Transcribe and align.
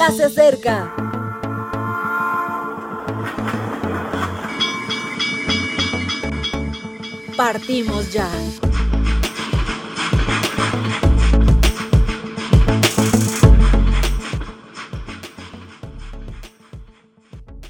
ya 0.00 0.10
se 0.12 0.24
acerca. 0.24 0.94
Partimos 7.36 8.10
ya. 8.10 8.26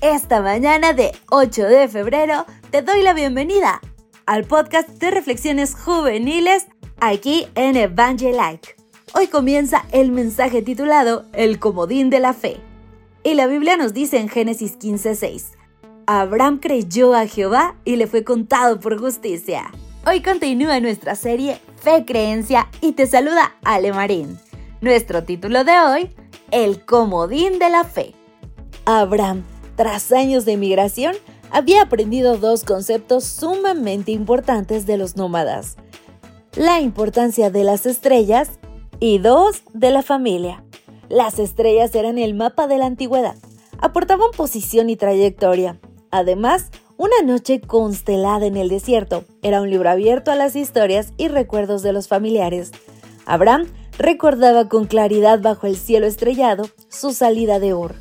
Esta 0.00 0.40
mañana 0.40 0.92
de 0.92 1.10
8 1.30 1.66
de 1.66 1.88
febrero 1.88 2.46
te 2.70 2.82
doy 2.82 3.02
la 3.02 3.12
bienvenida 3.12 3.80
al 4.26 4.44
podcast 4.44 4.88
de 4.88 5.10
reflexiones 5.10 5.74
juveniles 5.74 6.68
aquí 7.00 7.48
en 7.56 7.76
Evangelike. 7.76 8.79
Hoy 9.12 9.26
comienza 9.26 9.84
el 9.90 10.12
mensaje 10.12 10.62
titulado 10.62 11.24
El 11.32 11.58
comodín 11.58 12.10
de 12.10 12.20
la 12.20 12.32
fe. 12.32 12.58
Y 13.24 13.34
la 13.34 13.48
Biblia 13.48 13.76
nos 13.76 13.92
dice 13.92 14.18
en 14.18 14.28
Génesis 14.28 14.78
15:6, 14.78 15.46
Abraham 16.06 16.60
creyó 16.60 17.14
a 17.14 17.26
Jehová 17.26 17.74
y 17.84 17.96
le 17.96 18.06
fue 18.06 18.22
contado 18.22 18.78
por 18.78 19.00
justicia. 19.00 19.72
Hoy 20.06 20.22
continúa 20.22 20.78
nuestra 20.78 21.16
serie 21.16 21.60
Fe, 21.76 22.04
Creencia 22.04 22.68
y 22.80 22.92
te 22.92 23.08
saluda 23.08 23.56
Ale 23.64 23.92
Marín. 23.92 24.38
Nuestro 24.80 25.24
título 25.24 25.64
de 25.64 25.78
hoy, 25.80 26.14
El 26.52 26.84
comodín 26.84 27.58
de 27.58 27.68
la 27.68 27.82
fe. 27.82 28.14
Abraham, 28.84 29.42
tras 29.74 30.12
años 30.12 30.44
de 30.44 30.56
migración, 30.56 31.16
había 31.50 31.82
aprendido 31.82 32.38
dos 32.38 32.62
conceptos 32.62 33.24
sumamente 33.24 34.12
importantes 34.12 34.86
de 34.86 34.96
los 34.98 35.16
nómadas. 35.16 35.76
La 36.54 36.80
importancia 36.80 37.50
de 37.50 37.64
las 37.64 37.86
estrellas 37.86 38.50
y 39.00 39.18
dos, 39.18 39.62
de 39.72 39.90
la 39.90 40.02
familia. 40.02 40.62
Las 41.08 41.38
estrellas 41.38 41.94
eran 41.94 42.18
el 42.18 42.34
mapa 42.34 42.66
de 42.66 42.78
la 42.78 42.86
antigüedad. 42.86 43.34
Aportaban 43.78 44.30
posición 44.36 44.90
y 44.90 44.96
trayectoria. 44.96 45.80
Además, 46.10 46.70
una 46.98 47.22
noche 47.24 47.62
constelada 47.62 48.44
en 48.44 48.58
el 48.58 48.68
desierto 48.68 49.24
era 49.42 49.62
un 49.62 49.70
libro 49.70 49.88
abierto 49.88 50.30
a 50.30 50.36
las 50.36 50.54
historias 50.54 51.14
y 51.16 51.28
recuerdos 51.28 51.82
de 51.82 51.94
los 51.94 52.08
familiares. 52.08 52.72
Abraham 53.24 53.66
recordaba 53.96 54.68
con 54.68 54.84
claridad 54.84 55.40
bajo 55.40 55.66
el 55.66 55.76
cielo 55.76 56.06
estrellado 56.06 56.68
su 56.88 57.12
salida 57.12 57.58
de 57.58 57.72
Ur, 57.72 57.94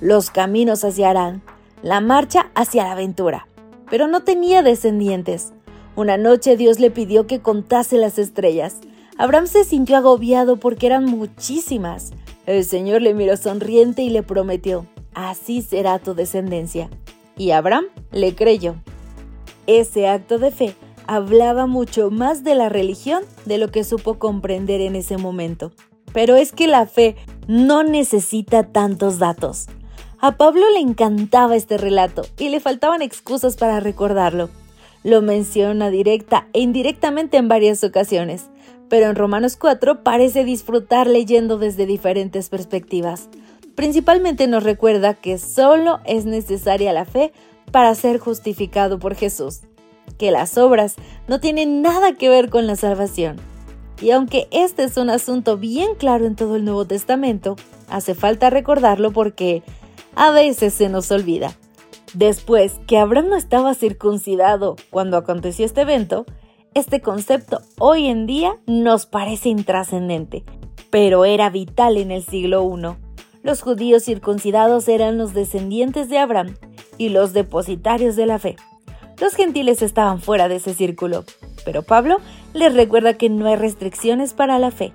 los 0.00 0.30
caminos 0.30 0.84
hacia 0.84 1.10
Arán, 1.10 1.42
la 1.82 2.00
marcha 2.00 2.50
hacia 2.54 2.84
la 2.84 2.92
aventura. 2.92 3.48
Pero 3.90 4.06
no 4.06 4.22
tenía 4.22 4.62
descendientes. 4.62 5.52
Una 5.96 6.16
noche 6.16 6.56
Dios 6.56 6.78
le 6.78 6.90
pidió 6.90 7.26
que 7.26 7.40
contase 7.40 7.98
las 7.98 8.18
estrellas. 8.18 8.76
Abraham 9.16 9.46
se 9.46 9.64
sintió 9.64 9.96
agobiado 9.96 10.56
porque 10.56 10.86
eran 10.86 11.04
muchísimas. 11.04 12.10
El 12.46 12.64
Señor 12.64 13.00
le 13.00 13.14
miró 13.14 13.36
sonriente 13.36 14.02
y 14.02 14.10
le 14.10 14.22
prometió, 14.22 14.86
así 15.14 15.62
será 15.62 15.98
tu 15.98 16.14
descendencia. 16.14 16.90
Y 17.36 17.52
Abraham 17.52 17.84
le 18.10 18.34
creyó. 18.34 18.76
Ese 19.66 20.08
acto 20.08 20.38
de 20.38 20.50
fe 20.50 20.74
hablaba 21.06 21.66
mucho 21.66 22.10
más 22.10 22.44
de 22.44 22.54
la 22.54 22.68
religión 22.68 23.22
de 23.44 23.58
lo 23.58 23.70
que 23.70 23.84
supo 23.84 24.18
comprender 24.18 24.80
en 24.80 24.96
ese 24.96 25.16
momento. 25.16 25.72
Pero 26.12 26.36
es 26.36 26.52
que 26.52 26.66
la 26.66 26.86
fe 26.86 27.16
no 27.46 27.82
necesita 27.82 28.64
tantos 28.64 29.18
datos. 29.18 29.66
A 30.20 30.36
Pablo 30.36 30.64
le 30.72 30.80
encantaba 30.80 31.56
este 31.56 31.76
relato 31.76 32.22
y 32.38 32.48
le 32.48 32.60
faltaban 32.60 33.02
excusas 33.02 33.56
para 33.56 33.80
recordarlo. 33.80 34.48
Lo 35.04 35.22
menciona 35.22 35.90
directa 35.90 36.48
e 36.52 36.60
indirectamente 36.60 37.36
en 37.36 37.46
varias 37.46 37.84
ocasiones 37.84 38.50
pero 38.88 39.10
en 39.10 39.16
Romanos 39.16 39.56
4 39.56 40.02
parece 40.02 40.44
disfrutar 40.44 41.06
leyendo 41.06 41.58
desde 41.58 41.86
diferentes 41.86 42.48
perspectivas. 42.48 43.28
Principalmente 43.74 44.46
nos 44.46 44.62
recuerda 44.62 45.14
que 45.14 45.38
solo 45.38 46.00
es 46.04 46.26
necesaria 46.26 46.92
la 46.92 47.04
fe 47.04 47.32
para 47.72 47.94
ser 47.94 48.18
justificado 48.18 48.98
por 48.98 49.16
Jesús, 49.16 49.62
que 50.16 50.30
las 50.30 50.58
obras 50.58 50.94
no 51.26 51.40
tienen 51.40 51.82
nada 51.82 52.12
que 52.12 52.28
ver 52.28 52.50
con 52.50 52.66
la 52.66 52.76
salvación. 52.76 53.36
Y 54.00 54.10
aunque 54.10 54.46
este 54.52 54.84
es 54.84 54.96
un 54.96 55.10
asunto 55.10 55.56
bien 55.56 55.94
claro 55.96 56.26
en 56.26 56.36
todo 56.36 56.56
el 56.56 56.64
Nuevo 56.64 56.84
Testamento, 56.84 57.56
hace 57.88 58.14
falta 58.14 58.50
recordarlo 58.50 59.12
porque 59.12 59.62
a 60.14 60.30
veces 60.30 60.74
se 60.74 60.88
nos 60.88 61.10
olvida. 61.10 61.56
Después 62.14 62.80
que 62.86 62.98
Abraham 62.98 63.30
no 63.30 63.36
estaba 63.36 63.74
circuncidado 63.74 64.76
cuando 64.90 65.16
aconteció 65.16 65.66
este 65.66 65.80
evento, 65.80 66.26
este 66.72 67.00
concepto 67.00 67.60
hoy 67.78 68.06
en 68.06 68.26
día 68.26 68.56
nos 68.66 69.06
parece 69.06 69.48
intrascendente, 69.48 70.44
pero 70.90 71.24
era 71.24 71.50
vital 71.50 71.96
en 71.96 72.12
el 72.12 72.24
siglo 72.24 72.62
I. 72.62 72.96
Los 73.42 73.62
judíos 73.62 74.04
circuncidados 74.04 74.86
eran 74.88 75.18
los 75.18 75.34
descendientes 75.34 76.08
de 76.08 76.18
Abraham 76.18 76.54
y 76.98 77.08
los 77.08 77.32
depositarios 77.32 78.14
de 78.14 78.26
la 78.26 78.38
fe. 78.38 78.54
Los 79.20 79.34
gentiles 79.34 79.82
estaban 79.82 80.20
fuera 80.20 80.48
de 80.48 80.56
ese 80.56 80.72
círculo, 80.72 81.24
pero 81.64 81.82
Pablo 81.82 82.18
les 82.52 82.74
recuerda 82.74 83.14
que 83.14 83.28
no 83.28 83.46
hay 83.46 83.56
restricciones 83.56 84.34
para 84.34 84.60
la 84.60 84.70
fe, 84.70 84.92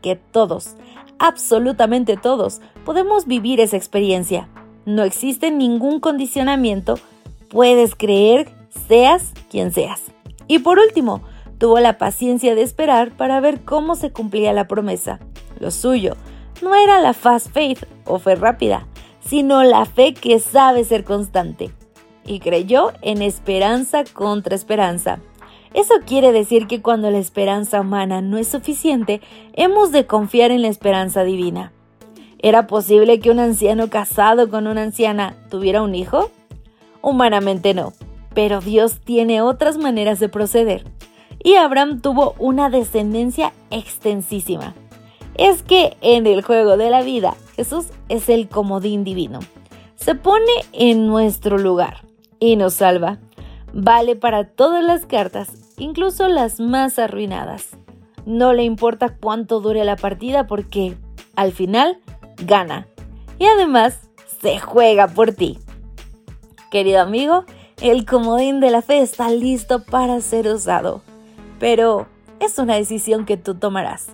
que 0.00 0.16
todos, 0.16 0.76
absolutamente 1.18 2.16
todos, 2.16 2.62
podemos 2.86 3.26
vivir 3.26 3.60
esa 3.60 3.76
experiencia. 3.76 4.48
No 4.84 5.04
existe 5.04 5.50
ningún 5.50 6.00
condicionamiento, 6.00 6.98
puedes 7.48 7.94
creer, 7.94 8.50
seas 8.88 9.32
quien 9.50 9.72
seas. 9.72 10.02
Y 10.48 10.58
por 10.58 10.78
último, 10.78 11.22
tuvo 11.58 11.78
la 11.78 11.98
paciencia 11.98 12.54
de 12.54 12.62
esperar 12.62 13.12
para 13.12 13.40
ver 13.40 13.60
cómo 13.60 13.94
se 13.94 14.10
cumplía 14.10 14.52
la 14.52 14.66
promesa. 14.66 15.20
Lo 15.60 15.70
suyo 15.70 16.16
no 16.62 16.74
era 16.74 17.00
la 17.00 17.12
fast 17.12 17.50
faith 17.52 17.84
o 18.04 18.18
fe 18.18 18.34
rápida, 18.34 18.86
sino 19.20 19.62
la 19.62 19.84
fe 19.84 20.14
que 20.14 20.38
sabe 20.40 20.84
ser 20.84 21.04
constante. 21.04 21.70
Y 22.24 22.40
creyó 22.40 22.92
en 23.02 23.22
esperanza 23.22 24.04
contra 24.04 24.54
esperanza. 24.54 25.20
Eso 25.74 25.94
quiere 26.06 26.32
decir 26.32 26.66
que 26.66 26.82
cuando 26.82 27.10
la 27.10 27.18
esperanza 27.18 27.80
humana 27.80 28.20
no 28.20 28.38
es 28.38 28.48
suficiente, 28.48 29.20
hemos 29.54 29.90
de 29.90 30.06
confiar 30.06 30.50
en 30.50 30.62
la 30.62 30.68
esperanza 30.68 31.24
divina. 31.24 31.72
¿Era 32.42 32.66
posible 32.66 33.20
que 33.20 33.30
un 33.30 33.38
anciano 33.38 33.88
casado 33.88 34.50
con 34.50 34.66
una 34.66 34.82
anciana 34.82 35.36
tuviera 35.48 35.80
un 35.80 35.94
hijo? 35.94 36.30
Humanamente 37.00 37.72
no, 37.72 37.92
pero 38.34 38.60
Dios 38.60 38.98
tiene 38.98 39.40
otras 39.40 39.78
maneras 39.78 40.18
de 40.18 40.28
proceder. 40.28 40.84
Y 41.44 41.54
Abraham 41.54 42.00
tuvo 42.00 42.34
una 42.38 42.68
descendencia 42.68 43.52
extensísima. 43.70 44.74
Es 45.36 45.62
que 45.62 45.96
en 46.00 46.26
el 46.26 46.42
juego 46.42 46.76
de 46.76 46.90
la 46.90 47.02
vida, 47.02 47.36
Jesús 47.54 47.86
es 48.08 48.28
el 48.28 48.48
comodín 48.48 49.04
divino. 49.04 49.38
Se 49.94 50.16
pone 50.16 50.52
en 50.72 51.06
nuestro 51.06 51.58
lugar 51.58 52.04
y 52.40 52.56
nos 52.56 52.74
salva. 52.74 53.18
Vale 53.72 54.16
para 54.16 54.48
todas 54.48 54.84
las 54.84 55.06
cartas, 55.06 55.48
incluso 55.78 56.26
las 56.26 56.58
más 56.58 56.98
arruinadas. 56.98 57.76
No 58.26 58.52
le 58.52 58.64
importa 58.64 59.16
cuánto 59.16 59.60
dure 59.60 59.84
la 59.84 59.96
partida 59.96 60.48
porque 60.48 60.96
al 61.34 61.52
final 61.52 61.98
gana. 62.44 62.86
Y 63.38 63.46
además 63.46 64.00
se 64.40 64.58
juega 64.58 65.08
por 65.08 65.32
ti. 65.32 65.58
Querido 66.70 67.00
amigo, 67.00 67.44
el 67.80 68.06
comodín 68.06 68.60
de 68.60 68.70
la 68.70 68.82
fe 68.82 69.00
está 69.00 69.30
listo 69.30 69.82
para 69.84 70.20
ser 70.20 70.46
usado, 70.48 71.02
pero 71.58 72.06
es 72.40 72.58
una 72.58 72.76
decisión 72.76 73.24
que 73.24 73.36
tú 73.36 73.54
tomarás. 73.54 74.08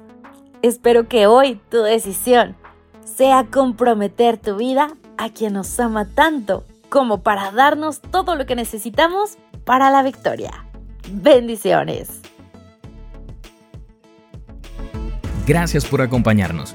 Espero 0.62 1.09
que 1.09 1.27
hoy 1.27 1.61
tu 1.71 1.83
decisión 1.83 2.56
sea 3.05 3.47
comprometer 3.50 4.39
tu 4.39 4.56
vida 4.56 4.97
a 5.16 5.31
quien 5.31 5.55
nos 5.55 5.78
ama 5.78 6.06
tanto 6.15 6.65
como 6.89 7.22
para 7.22 7.50
darnos 7.53 8.00
todo 8.00 8.34
lo 8.37 8.47
que 8.47 8.56
necesitamos 8.56 9.37
para 9.65 9.91
la 9.91 10.03
victoria. 10.03 10.65
Bendiciones. 11.10 12.21
Gracias 15.47 15.87
por 15.87 16.03
acompañarnos. 16.03 16.75